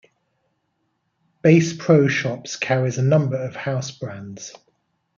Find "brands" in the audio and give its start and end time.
3.91-4.51